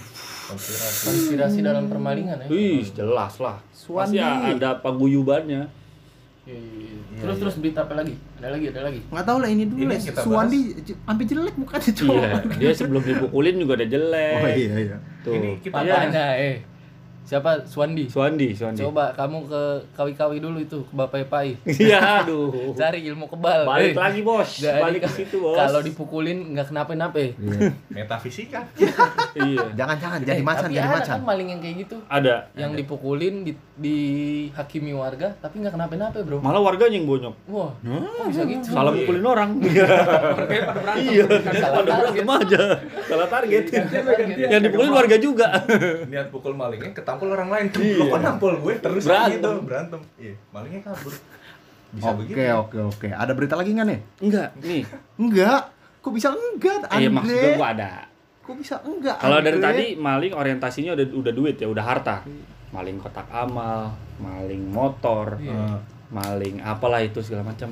[0.45, 1.03] Konspirasi.
[1.05, 4.19] konspirasi dalam permalingan ya Ih, jelas lah Suwandi.
[4.19, 5.71] pasti ada paguyubannya
[6.45, 7.21] Iya, iya, iya.
[7.25, 8.21] terus terus berita apa lagi?
[8.37, 9.01] Ada lagi ada lagi?
[9.09, 10.59] Nggak tahu lah ini dulu Ini kita Suwandi
[10.93, 12.21] sampai jelek mukanya cowok.
[12.21, 14.37] iya dia sebelum dipukulin juga udah jelek.
[14.37, 14.97] Oh iya iya.
[15.25, 15.33] tuh.
[15.33, 16.57] Ini kita papanya eh
[17.25, 17.65] siapa?
[17.65, 22.53] Swandi Suandi Suandi coba kamu ke kawi-kawi dulu itu ke bapak Pai iya aduh.
[22.79, 23.65] Cari ilmu kebal.
[23.65, 24.51] Balik Eh, lagi bos.
[24.59, 25.57] jadi balik ke situ bos.
[25.57, 27.17] Kalau dipukulin nggak kenapa-napa.
[27.17, 27.33] Iya.
[27.97, 28.61] metafisika.
[29.41, 29.65] iya.
[29.73, 31.15] Jangan-jangan jadi Eh, macan, tapi jadi ada macan.
[31.15, 31.97] kan maling yang kayak gitu.
[32.07, 36.39] Ada yang dipukulin di, dihakimi warga tapi nggak kenapa-napa bro.
[36.39, 37.35] Malah warga yang bonyok.
[37.49, 38.69] Wah kok bisa gitu?
[38.69, 39.01] Salah Iya.
[39.01, 41.25] mukulin orang iya.
[41.55, 42.63] salah pada berantem aja
[43.05, 43.65] salah target.
[43.67, 44.51] Target.
[44.51, 45.47] yang dipukulin warga juga.
[46.07, 47.67] Niat pukul malingnya ketampul orang lain.
[47.95, 49.35] Lo kok nampol gue terus Berantem.
[49.37, 50.01] gitu, berantem.
[50.17, 51.15] Iya, malingnya kabur.
[51.91, 52.43] Bisa Oke begitu.
[52.53, 53.09] oke oke.
[53.09, 54.01] Ada berita lagi nggak nih?
[54.21, 54.83] enggak nih
[55.17, 55.61] Enggak.
[55.99, 56.81] Kok bisa enggak?
[56.91, 57.17] iya Andre?
[57.17, 57.91] maksud gue ada
[58.41, 59.17] Kok bisa enggak?
[59.17, 62.27] kalau dari tadi maling orientasinya udah udah duit ya udah harta
[62.69, 65.79] maling kotak amal maling motor Iya.
[66.11, 67.71] maling apalah itu segala macam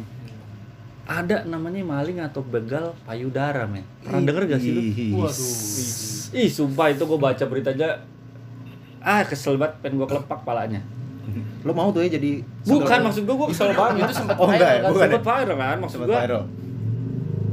[1.03, 4.83] ada namanya maling atau begal payudara men pernah denger gak sih lu
[5.19, 5.51] waduh
[6.33, 7.99] ih sumpah itu gue baca berita aja
[9.03, 10.81] ah kesel banget pengen gue kelepak palanya.
[11.63, 14.07] Lo mau tuh ya jadi bukan maksud gue gue kesel banget.
[14.07, 14.59] Itu sempat Oh, ya?
[14.59, 15.11] viral kan Bukan ya?
[15.13, 16.19] sempat viral kan maksud gue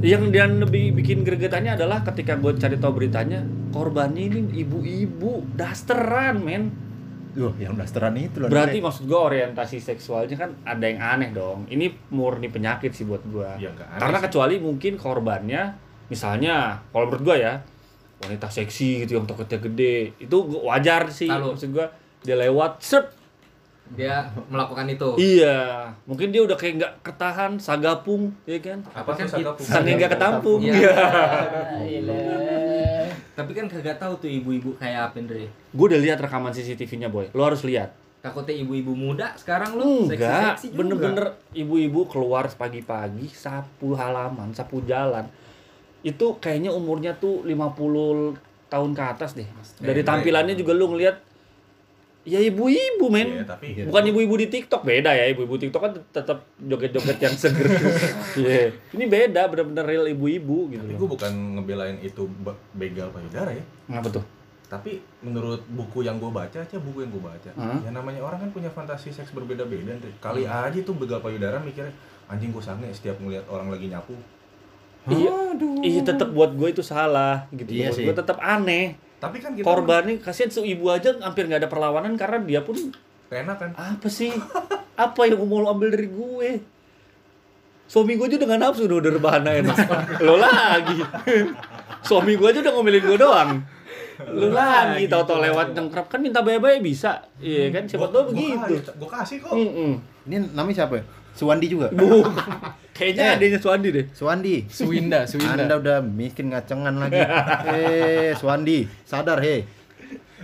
[0.00, 6.40] yang dan lebih bikin gregetannya adalah ketika gue cari tahu beritanya korbannya ini ibu-ibu dasteran
[6.40, 6.72] men.
[7.30, 8.48] Duh, yang dasteran itu loh.
[8.50, 11.68] berarti maksud gue orientasi seksualnya kan ada yang aneh dong.
[11.68, 14.24] Ini murni penyakit sih buat gue aneh karena sih.
[14.26, 15.62] kecuali mungkin korbannya
[16.08, 17.60] misalnya kalau menurut gue ya
[18.20, 21.52] wanita seksi gitu yang toketnya gede itu gua- wajar sih Lalu.
[21.52, 21.86] maksud gue
[22.20, 23.06] dia lewat set
[23.90, 25.08] Dia melakukan itu.
[25.18, 29.66] iya mungkin dia udah kayak nggak ketahan sagapung ya kan Apa Kan tuh sagapung?
[29.66, 30.94] saking nggak ketampung Iya.
[31.80, 32.22] Gila.
[33.32, 35.48] Tapi kan kagak tahu tuh ibu-ibu kayak apa Andre.
[35.48, 40.60] gue udah lihat rekaman CCTV-nya boy lo harus lihat Takutnya ibu-ibu muda sekarang lu enggak
[40.70, 45.24] bener-bener ibu-ibu keluar pagi-pagi sapu halaman sapu jalan
[46.00, 48.36] itu kayaknya umurnya tuh 50
[48.66, 51.16] tahun ke atas deh dari Eh, tampilannya juga lu ngeliat
[52.20, 53.28] ya ibu-ibu men.
[53.32, 55.24] Iya, tapi bukan ibu-ibu di TikTok beda ya.
[55.26, 57.66] Ibu-ibu TikTok kan tetap joget-joget yang seger
[58.36, 58.76] Iya.
[58.92, 63.64] ini beda bener-bener real ibu-ibu gitu Tapi gue bukan ngebelain itu be- begal payudara ya.
[63.86, 64.24] Kenapa tuh?
[64.70, 67.82] tapi menurut buku yang gue baca aja buku yang gue baca Hah?
[67.82, 69.98] yang namanya orang kan punya fantasi seks berbeda-beda.
[70.22, 71.90] Kali aja tuh begal payudara mikirnya
[72.30, 74.14] anjing gue sange setiap ngeliat orang lagi nyapu
[75.06, 75.32] Iya,
[75.80, 77.70] iya tetap buat gue itu salah gitu.
[77.72, 78.96] Iya buat gue tetap aneh.
[79.16, 82.60] tapi kan kita Korban nih kasihan si ibu aja hampir nggak ada perlawanan karena dia
[82.60, 82.72] pun
[83.28, 84.32] enak kan apa sih?
[84.96, 86.50] apa yang mau lo ambil dari gue?
[87.84, 89.76] Suami gue aja dengan nafsu udah udah rebahan enak.
[90.22, 91.04] lo lagi.
[92.00, 93.50] Suami gue aja udah ngomelin gue doang.
[94.24, 97.20] Lo lagi tau-tau lewat nengkrap kan minta bayar-bayar bisa.
[97.36, 98.72] Iya kan siapa tahu begitu.
[98.78, 100.00] gue kasih kok Mm-mm.
[100.28, 101.04] Ini namanya siapa ya?
[101.34, 101.92] Suwandi juga.
[103.00, 103.36] kayaknya Eh.
[103.40, 104.06] adanya Suandi deh.
[104.12, 104.54] Suwandi.
[104.68, 105.56] Suwinda, Suwinda.
[105.56, 107.16] Anda udah miskin ngacengan lagi.
[107.72, 109.64] eh, Suwandi, sadar he.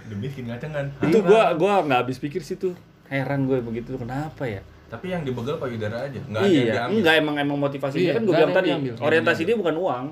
[0.06, 2.72] demi bikin ngacengan Itu gua gua nggak habis pikir sih tuh.
[3.06, 4.62] Heran gue begitu kenapa ya?
[4.86, 8.04] tapi yang dibegal payudara aja nggak ada yang iya, diambil enggak emang emang motivasi dia
[8.06, 8.92] Iya, kan gue bilang tadi diambil.
[9.02, 10.04] orientasi dia bukan uang.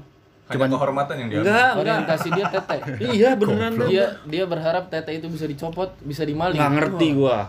[0.45, 1.81] hanya Cuman- kehormatan yang diambil Enggak, enggak.
[1.81, 2.77] Orientasi dia tete.
[3.15, 3.73] Iya beneran.
[3.87, 6.59] Dia dia berharap tete itu bisa dicopot, bisa dimaling.
[6.59, 7.49] Nggak ngerti gua.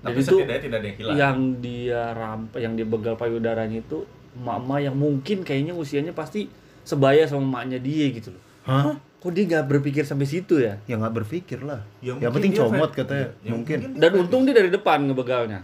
[0.00, 3.84] Tapi Jadi itu setidaknya tidak ada yang hilang yang dia ramp yang dia begal payudaranya
[3.84, 4.08] itu
[4.40, 6.48] emak-emak yang mungkin kayaknya usianya pasti
[6.86, 8.42] sebaya sama emaknya dia gitu loh.
[8.64, 8.96] Hah?
[9.20, 10.80] Kok dia nggak berpikir sampai situ ya?
[10.88, 11.84] Ya nggak berpikir lah.
[12.00, 13.28] Ya, yang mungkin penting dia comot katanya.
[13.44, 13.78] Ya, mungkin.
[13.92, 15.60] dia Dan untung dia dari depan ngebegalnya.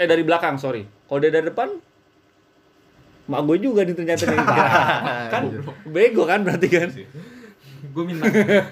[0.00, 0.88] Eh dari belakang, sorry.
[1.04, 1.76] Kalau dia dari depan
[3.30, 4.26] mak gue juga nih ternyata
[5.32, 5.42] kan
[5.86, 6.88] bego kan berarti kan?
[7.90, 8.26] Gue minta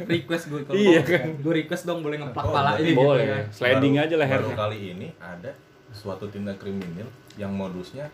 [0.05, 3.19] request gue kalau Iya kan gue request dong boleh ngeplak Oh, pala ini boleh.
[3.19, 3.43] gitu ya.
[3.51, 4.47] Sliding Baru- aja lehernya.
[4.47, 5.51] baru kali ini ada
[5.91, 8.07] suatu tindak kriminal yang modusnya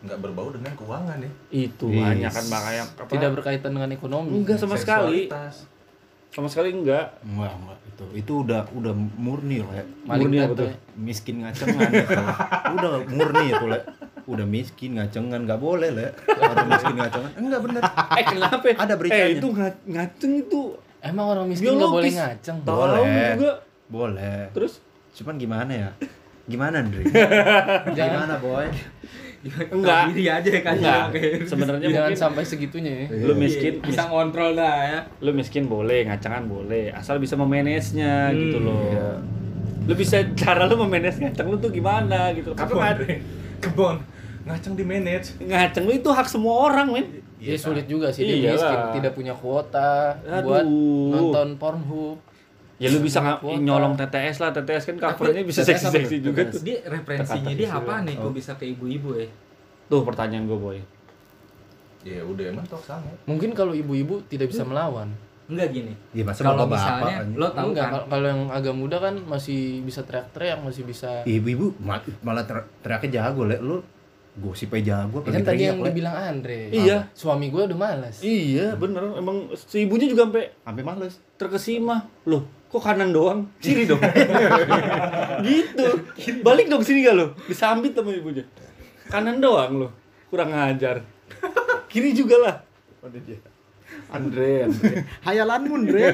[0.00, 2.02] nggak berbau dengan keuangan ya Itu Yes.
[2.02, 3.02] banyak kan makanya apa?
[3.08, 4.28] Tidak berkaitan dengan ekonomi.
[4.34, 5.30] enggak sama sekali.
[6.28, 7.22] Sama sekali enggak.
[7.22, 7.78] Enggak, enggak.
[7.86, 9.74] Itu itu udah udah murni lah.
[9.74, 9.84] ya.
[10.10, 10.68] Murni apa tuh?
[10.94, 11.86] Miskin ngacengan
[12.74, 13.78] udah murni itu, Le.
[14.24, 16.08] Udah miskin ngacengan nggak boleh, Le.
[16.42, 17.30] Ada miskin ngacengan.
[17.34, 17.82] Enggak bener.
[18.18, 18.66] Eh kenapa?
[18.72, 19.24] Ada beritanya.
[19.24, 20.60] Eh itu nga- ngaceng itu.
[20.98, 22.56] Emang orang miskin nggak boleh ngaceng.
[22.62, 23.34] Boleh.
[23.34, 23.52] juga.
[23.86, 24.38] Boleh.
[24.50, 24.78] Terus
[25.12, 25.90] Cuman gimana ya?
[26.42, 27.04] Gimana, Andre?
[27.92, 28.64] Gimana, boy?
[29.42, 30.08] Enggak.
[30.08, 31.02] diri aja kan enggak.
[31.10, 31.20] oke.
[31.44, 33.06] Sebenarnya Jangan mungkin sampai segitunya ya.
[33.20, 38.38] lu miskin, bisa ngontrol dah ya lu miskin boleh, ngacangan boleh, asal bisa memanage-nya Hmm,
[38.38, 38.78] gitu loh.
[38.88, 39.08] iya.
[39.82, 42.54] Lu bisa cara lu memanage ngaceng lu tuh gimana gitu.
[42.54, 43.18] Karena kebon
[43.60, 43.96] kebon
[44.44, 47.06] ngaceng di manage ngaceng lu itu hak semua orang, men.
[47.36, 48.54] Ya sulit juga sih dia Iyalah.
[48.54, 50.42] miskin, tidak punya kuota Aduh.
[50.44, 50.66] buat
[51.08, 52.18] nonton Pornhub.
[52.76, 56.52] Ya lu bisa nyolong TTS lah, TTS kan covernya bisa TTS apa seksi-seksi juga TTS.
[56.52, 56.60] tuh.
[56.60, 58.04] dia referensinya dia apa ya.
[58.04, 58.22] nih Oh.
[58.24, 59.26] gue bisa ke ibu-ibu ya
[59.84, 60.78] Tuh pertanyaan gue, boy.
[62.02, 65.14] ya udah emang tok sange Mungkin kalau ibu-ibu tidak bisa melawan.
[65.44, 67.36] enggak gini Ya masa kalau bapak-bapak, misalnya anjing.
[67.36, 71.10] lo tahu Enggak, kan kal- kalau yang agak muda kan masih bisa teriak-teriak, masih bisa
[71.22, 73.58] Ibu-ibu ma- malah ter- teriaknya jago, Le.
[73.58, 73.78] Lu
[74.32, 76.72] gosip aja jago Ya kan tadi yang dibilang Andre.
[76.72, 77.12] Iya.
[77.12, 78.24] Suami gue udah malas.
[78.24, 79.20] Iya, bener.
[79.20, 81.14] Emang si ibunya juga sampai Sampai males.
[81.36, 82.08] terkesima.
[82.24, 83.50] Loh, kok kanan doang?
[83.60, 84.00] Kiri dong.
[85.46, 85.86] gitu.
[86.40, 87.36] Balik dong sini gak lo?
[87.44, 88.44] Disambit sama ibunya.
[89.12, 89.88] Kanan doang lo.
[90.32, 91.04] Kurang ngajar.
[91.92, 92.56] Kiri juga lah.
[94.12, 94.92] Andre, Andre.
[95.24, 96.04] Hayalanmu, Andre.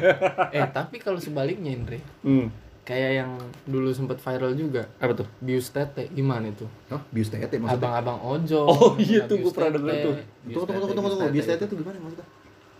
[0.50, 2.50] Eh, tapi kalau sebaliknya Andre, Hmm.
[2.88, 3.30] Kayak yang
[3.68, 5.28] dulu sempat viral juga, Apa tuh?
[5.44, 6.64] bius tete gimana itu?
[6.88, 7.76] Oh, bius tete maksudnya.
[7.76, 8.64] Abang-abang ojol.
[8.64, 10.14] Oh, iya tuh, gua pernah denger tuh.
[10.48, 11.28] Tunggu, tunggu, tunggu, tunggu, tunggu.
[11.36, 11.68] bius tete.
[11.68, 12.24] tuh gimana maksudnya?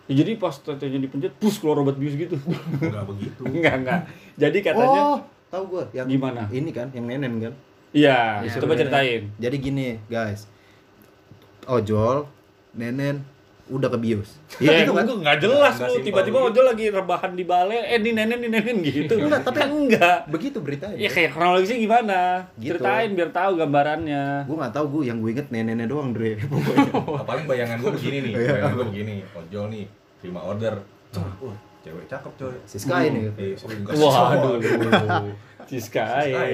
[0.08, 2.40] Ya, jadi pas tetenya dipencet, pus keluar obat bius gitu.
[2.80, 4.00] nggak begitu enggak, enggak.
[4.40, 5.18] Jadi katanya Oh,
[5.52, 6.48] tahu gua yang Gimana?
[6.48, 7.52] Ini kan, yang nenen kan.
[7.92, 9.28] Iya, Ya, coba ceritain.
[9.36, 10.48] Jadi gini, guys.
[11.68, 12.24] Ojol,
[12.72, 13.28] nenen,
[13.68, 14.31] udah ke bius.
[14.57, 15.04] Ya, gitu kan?
[15.04, 16.00] enggak, enggak jelas Enggak lu.
[16.02, 16.48] Tiba-tiba gitu.
[16.50, 19.14] ojol lagi rebahan di balai, eh di nenen, di nenen gitu.
[19.22, 20.18] Enggak, tapi- enggak.
[20.26, 20.96] Begitu beritanya.
[20.96, 22.18] Ya kayak kronologisnya gimana?
[22.54, 22.74] Gitu.
[22.74, 24.24] Ceritain biar tahu gambarannya.
[24.44, 26.90] Gue nggak tahu gue yang gue inget nenennya doang Dre pokoknya.
[27.22, 28.48] Paling bayangan gue begini nih Iya.
[28.50, 29.85] bayangan gue begini ojol nih
[30.18, 30.74] terima order
[31.40, 33.20] wah cewek cakep coy Siska ini.
[33.33, 33.54] Eh.
[33.57, 34.59] Waduh.
[34.59, 35.33] Waduh.
[35.64, 36.33] Ciskai.
[36.33, 36.52] Ciskai.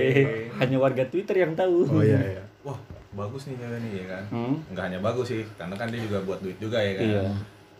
[0.57, 1.87] Hanya warga Twitter yang tahu.
[1.89, 2.43] Oh iya iya.
[2.63, 2.79] wah
[3.15, 4.55] bagus nih cewek nih ya kan Hmm.
[4.69, 7.23] nggak hanya bagus sih karena kan dia juga buat duit juga ya kan Iya.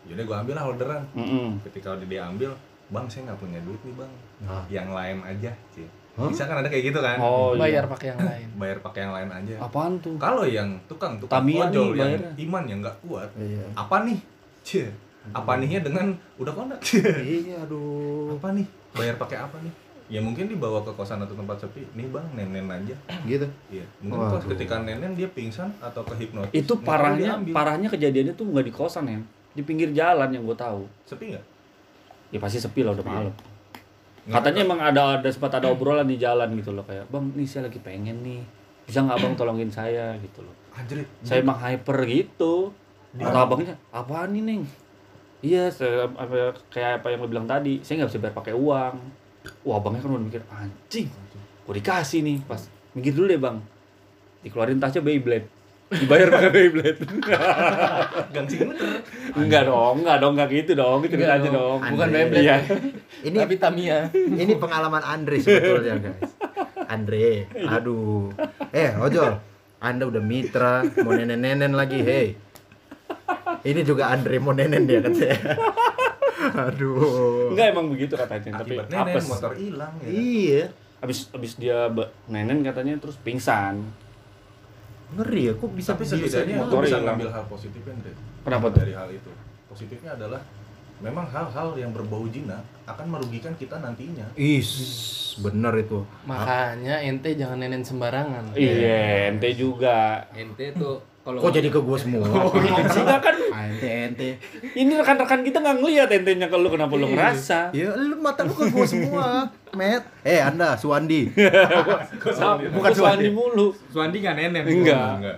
[0.07, 1.59] jadi gue ambil lah orderan Mm-mm.
[1.61, 2.51] ketika udah dia ambil
[2.87, 4.63] bang saya nggak punya duit nih bang Nah.
[4.67, 6.27] yang lain aja sih Hah?
[6.27, 7.89] bisa kan ada kayak gitu kan Oh, Bayar iya.
[7.89, 8.47] pakai yang lain.
[8.61, 10.15] bayar pakai yang lain aja Apaan tuh?
[10.15, 12.31] kalau yang tukang tukang Tamiya ojol nih yang bayarnya.
[12.41, 13.63] iman yang nggak kuat Iya.
[13.73, 14.19] apa nih
[14.61, 14.87] Cie.
[15.27, 16.05] apa nihnya dengan
[16.37, 16.79] udah kontak
[17.17, 18.31] Iya aduh.
[18.33, 19.73] apa nih bayar pakai apa nih
[20.05, 23.41] ya mungkin dibawa ke kosan atau tempat sepi nih bang nenen aja Gitu.
[23.67, 24.37] iya mungkin Waduh.
[24.37, 28.71] pas ketika nenen dia pingsan atau kehipnotis Itu motornya parahnya, parahnya kejadiannya tuh nggak di
[28.71, 29.17] kosan ya,
[29.51, 30.85] di pinggir jalan yang gue tahu.
[31.03, 31.45] sepi nggak
[32.27, 33.13] Ya pasti sepi lah udah Iya.
[33.23, 33.33] malam.
[34.27, 37.61] Katanya emang ada ada sempat ada obrolan di jalan gitu loh kayak, bang, nih saya
[37.63, 38.41] lagi pengen nih,
[38.83, 40.53] bisa nggak bang tolongin saya gitu loh.
[40.71, 42.73] anjrit Saya emang hyper gitu.
[43.09, 44.61] Di- Kata abangnya, apaan nih neng?
[45.39, 45.69] Iya,
[46.67, 48.95] kayak apa yang lo bilang tadi, saya nggak bisa bayar pakai uang.
[49.61, 51.07] Wah, abangnya kan udah mikir, anjing,
[51.61, 52.37] gue dikasih nih.
[52.43, 53.57] Pas, minggir dulu deh bang.
[54.41, 55.47] Dikeluarin tasnya Beyblade.
[55.85, 57.01] Dibayar pakai Beyblade.
[58.33, 59.01] Gangsing muter.
[59.33, 60.99] enggak dong, enggak dong, enggak gitu dong.
[61.01, 61.77] Itu Enggak ceritanya dong.
[61.81, 61.93] dong.
[61.93, 62.07] Bukan.
[62.09, 62.41] Beyblade.
[62.41, 62.55] Iya.
[63.21, 63.97] Ini Tapi Tamiya.
[64.13, 66.31] ini pengalaman Andre sebetulnya guys.
[66.85, 68.29] Andre, aduh.
[68.69, 69.41] Eh, Ojol,
[69.79, 72.27] Anda udah mitra, mau nenen-nenen lagi, hei.
[73.61, 75.57] Ini juga Andre mau nenen dia katanya.
[76.53, 77.51] Aduh.
[77.53, 79.25] Enggak emang begitu katanya, tapi Akibat nenen apes.
[79.29, 80.07] motor hilang ya.
[80.09, 80.63] Iya.
[81.01, 81.89] Abis, abis dia
[82.29, 83.81] nenen katanya terus pingsan.
[85.15, 88.13] Ngeri ya, kok bisa Tapi bisa setidaknya motor bisa ngambil hal positifnya Andre.
[88.41, 88.79] Kenapa tuh?
[88.81, 89.31] Dari hal itu.
[89.69, 90.41] Positifnya adalah
[90.97, 94.25] memang hal-hal yang berbau zina akan merugikan kita nantinya.
[94.33, 94.71] Is,
[95.43, 96.01] bener itu.
[96.25, 98.55] Makanya ente jangan nenen sembarangan.
[98.57, 100.25] Iya, ente juga.
[100.33, 102.21] ente tuh kalau Kok jadi ke gua semua?
[102.85, 104.29] Enggak kan, Ah, ente ente.
[104.77, 107.73] ini rekan-rekan kita nggak ngeliat entenya kalau lu kenapa lu ngerasa.
[107.73, 110.05] Ya, lu mata lu ke gua semua, Met.
[110.21, 111.33] Eh, Anda, Suwandi.
[112.77, 113.73] Bukan Suwandi mulu.
[113.89, 115.11] Suandi nggak nenen Enggak.
[115.17, 115.37] Enggak.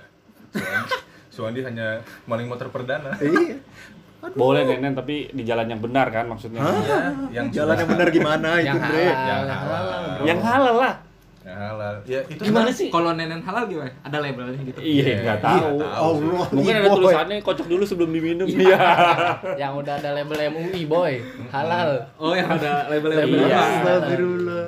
[1.31, 3.15] Suwandi, hanya maling motor perdana.
[3.23, 3.55] Iya.
[4.35, 6.59] Boleh nenen tapi di jalan yang benar kan maksudnya.
[6.59, 6.97] Iya,
[7.31, 9.05] yang Jalan yang benar gimana itu, Yang Bre?
[9.07, 10.03] Yang halal.
[10.25, 10.93] Yang halal lah.
[11.47, 11.95] Halal.
[12.03, 12.87] Ya itu Gimana sih?
[12.87, 15.75] kalau nenen halal gimana ada labelnya gitu Iya, nggak tahu.
[15.77, 16.11] Nggak tahu.
[16.19, 16.47] Allah.
[16.51, 16.95] Mungkin ada boy.
[16.97, 18.47] tulisannya kocok dulu sebelum diminum.
[18.47, 18.77] Iya.
[19.61, 21.13] Yang udah ada label MUI boy.
[21.47, 21.89] Halal.
[22.17, 23.55] oh yang ada label Iya.
[23.55, 24.67] Astagfirullah.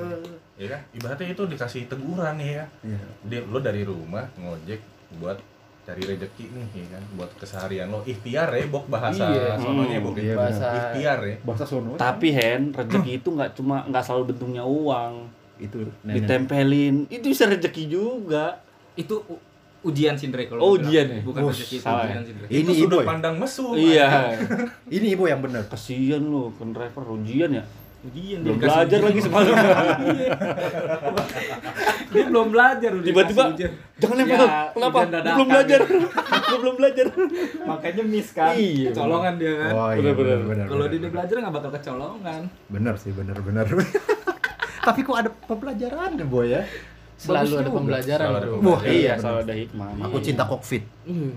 [0.56, 0.82] Ya kan?
[0.92, 2.66] Ibaratnya itu dikasih teguran nih ya.
[2.82, 3.00] Iya.
[3.26, 4.80] Dia lo dari rumah ngojek
[5.16, 5.36] buat
[5.82, 9.58] cari rezeki nih ya kan buat keseharian lo ikhtiar ya bok bahasa Iya.
[9.58, 11.98] sononya bok Iya, Bahasa ikhtiar ya Bahasa sono.
[11.98, 15.14] Tapi Hen, rezeki itu nggak cuma nggak selalu bentuknya uang.
[15.60, 18.60] Itu Ditempelin, itu bisa rezeki juga.
[18.96, 19.16] itu
[19.80, 21.20] ujian sindre kalau Oh, ujian ya?
[21.22, 22.26] bukan Oh, rezeki itu salah ujian ya?
[22.26, 23.06] sindre Ini itu ibu ya?
[23.06, 24.08] pandang mesum Iya.
[24.96, 25.64] Ini ibu yang benar.
[25.66, 27.64] Kasian lu, kan driver ujian ya.
[28.02, 29.02] ujian Belum belajar ujian.
[29.06, 29.56] lagi semalam.
[32.10, 33.44] dia belum belajar Tiba-tiba
[33.96, 34.48] jangan Ya, nempel.
[34.72, 35.00] Kenapa?
[35.30, 35.80] belum belajar.
[35.82, 36.08] gitu.
[36.50, 37.06] Gua belum belajar.
[37.62, 40.66] makanya miss kan Iya, kecolongan dia kan Oh iya, Benar, benar.
[40.68, 43.68] kalau dia belajar nggak bakal kecolongan Benar sih, benar, benar.
[44.82, 46.64] Tapi kok ada pembelajaran deh, Boy ya?
[47.20, 48.56] selalu Bagus ada pembelajaran Selalu ada bro.
[48.56, 48.80] pembelajaran.
[48.80, 49.88] Wah, Iya, iya, selalu ada hikmah.
[50.08, 50.84] Aku cinta kokfit.
[51.04, 51.32] Hmm.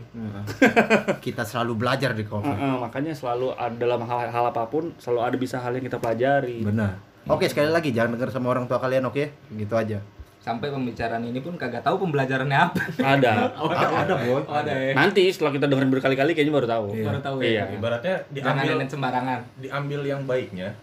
[1.19, 2.55] Kita selalu belajar di kokfit.
[2.55, 5.99] Heeh, makanya selalu ada dalam hal, hal apa pun selalu ada bisa hal yang kita
[5.99, 6.63] pelajari.
[6.63, 7.03] Benar.
[7.25, 9.27] Oke, sekali lagi jangan dengar sama orang tua kalian, oke?
[9.51, 9.99] Gitu aja.
[10.39, 13.55] sampai pembicaraan ini pun kagak tahu pembelajarannya apa Ada.
[13.55, 14.43] Ah, ada, Boy.
[14.43, 16.87] oh, ada ya Nanti setelah kita dengerin berkali-kali kayaknya baru tahu.
[16.91, 17.07] Iya.
[17.07, 17.63] baru tahu Iya.
[17.63, 20.75] ya ibaratnya jangan diambil sembarangan diambil yang baiknya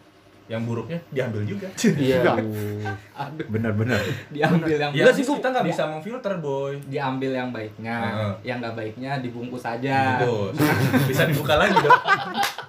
[0.49, 1.69] yang buruknya diambil juga.
[1.99, 2.33] Iya.
[3.13, 3.45] aduh.
[3.53, 4.01] Benar, benar.
[4.33, 6.73] diambil yang ya sih, kita nggak bisa memfilter boy.
[6.89, 7.97] Diambil yang baiknya.
[8.01, 8.33] Heeh.
[8.49, 10.17] yang nggak baiknya dibungkus aja.
[10.25, 10.57] Bungkus.
[11.05, 12.01] bisa dibuka lagi dong.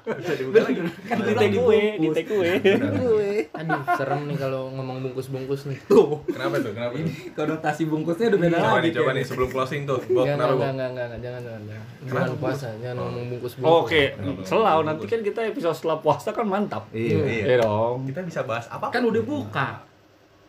[0.00, 0.80] Bisa dibuka lagi.
[1.06, 3.39] Kan di take away, di take away.
[3.52, 5.78] Aduh, serem nih kalau ngomong bungkus-bungkus nih.
[5.84, 9.48] tuh kenapa tuh kenapa tuh konotasi bungkusnya udah beda coba lagi nih coba nih sebelum
[9.48, 10.70] closing tuh Bok, Enggak, kenapa enggak, Bok?
[10.70, 11.84] enggak, enggak, enggak, jangan, jangan, jangan.
[12.00, 12.14] Kenapa?
[12.20, 13.74] Jangan puasa, jangan ngomong bungkus-bungkus.
[13.82, 14.40] Oke, Kenapa?
[14.44, 16.82] selalu nanti kan kita episode setelah puasa kan mantap.
[16.90, 17.18] Iya.
[17.20, 17.44] Iya.
[17.44, 17.96] Iya dong.
[18.06, 19.68] kita bisa bahas apa kan udah buka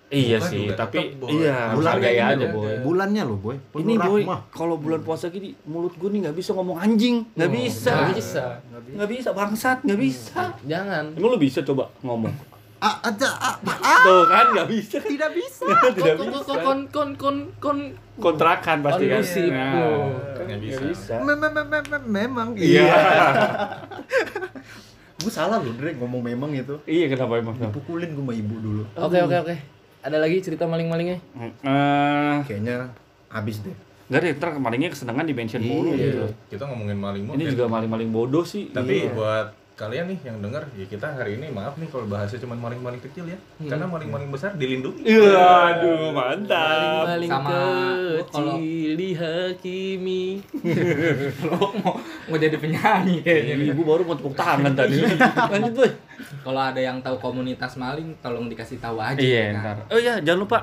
[0.07, 1.29] Iya Bukan sih, juga, tapi tetep, Boy.
[1.39, 2.73] iya Bulannya ini aja, loh, boy.
[2.83, 3.55] Bulannya loh, Boy.
[3.65, 7.47] Penuh Ini boy, kalau bulan puasa gini mulut gue nih nggak bisa ngomong anjing, nggak
[7.49, 8.43] bisa, Nggak bisa.
[8.91, 10.51] nggak bisa bangsat, nggak bisa.
[10.61, 11.15] Jangan.
[11.15, 12.50] Emang lu bisa coba ngomong?
[12.81, 15.69] Ah, aja, ah, ah, Tuh kan nggak bisa, tidak bisa.
[15.93, 16.41] tidak Kon- bisa.
[16.43, 17.77] kon- kon kon kon kon
[18.17, 19.21] Kontrakan pasti kan.
[19.21, 20.09] Kondusif, Nah, oh.
[20.33, 20.81] kan Nggak bisa.
[20.83, 21.13] bisa.
[21.21, 22.47] Me- me- me- me- me- Memang.
[22.59, 22.89] Iya.
[25.15, 26.81] Gue salah loh, Dre, ngomong memang itu.
[26.83, 27.53] Iya kenapa emang?
[27.55, 28.83] Dipukulin gue sama ibu dulu.
[28.95, 29.55] Oke, oke, oke.
[30.01, 31.21] Ada lagi cerita maling-malingnya?
[31.61, 32.89] Eh, Kayaknya
[33.29, 33.77] habis deh.
[34.09, 36.03] nggak deh, ntar kemarinnya kesenangan di mention mulu Iya.
[36.03, 36.25] gitu.
[36.51, 38.67] kita ngomongin maling Ini juga maling-maling bodoh sih.
[38.67, 39.13] tapi Iya.
[39.13, 43.01] buat kalian nih yang denger ya kita hari ini maaf nih kalau bahasnya cuma maling-maling
[43.01, 45.41] kecil ya karena maling-maling besar dilindungi Iya,
[45.73, 47.09] aduh mantap.
[47.09, 50.43] Maling sama kalau- kecil dihakimi.
[51.49, 53.67] lo mau mau jadi penyanyi kayaknya nih.
[53.73, 55.01] Ibu baru mau tepuk tangan tadi.
[55.49, 55.91] Lanjut, boy.
[56.41, 59.61] kalau ada yang tahu komunitas maling tolong dikasih tahu aja Iya, kan?
[59.61, 59.77] ntar.
[59.89, 60.57] Oh iya, jangan lupa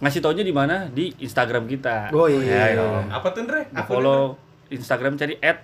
[0.00, 2.10] ngasih taunya di mana di Instagram kita.
[2.10, 2.74] Oh, iya.
[2.74, 3.06] Ya, dong.
[3.06, 3.60] apa tuh Andre?
[3.70, 4.34] Apa follow
[4.66, 5.62] Instagram cari tuh,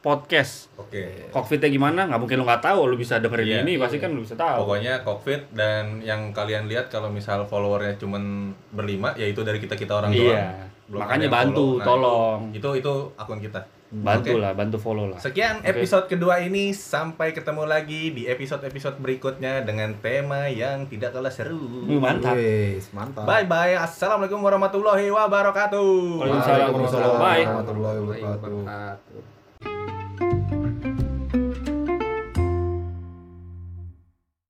[0.00, 0.72] Andre?
[0.80, 2.08] oke Cockfitnya gimana?
[2.08, 3.58] Nggak mungkin lu nggak tahu, lu bisa dengerin Iya.
[3.62, 4.64] ini pasti kan lu bisa tahu.
[4.64, 9.76] Pokoknya cockpit dan yang kalian lihat kalau misal followernya cuman berlima ya itu dari kita
[9.76, 10.24] kita orang Iya.
[10.24, 10.56] doang.
[10.90, 11.78] Belum Makanya bantu, follow.
[11.78, 12.40] Nah, tolong.
[12.50, 13.60] Itu, itu itu akun kita.
[13.90, 14.42] Bantu Oke.
[14.42, 15.18] lah, bantu follow lah.
[15.18, 15.70] Sekian Oke.
[15.70, 21.58] episode kedua ini sampai ketemu lagi di episode-episode berikutnya dengan tema yang tidak kalah seru.
[21.86, 22.34] Mantap.
[22.34, 23.26] Wes, mantap.
[23.26, 23.74] Bye bye.
[23.76, 26.22] Assalamualaikum warahmatullahi wabarakatuh.
[26.22, 27.42] Waalaikumsalam warahmatullahi.
[27.42, 28.22] Bye.
[28.22, 29.39] wabarakatuh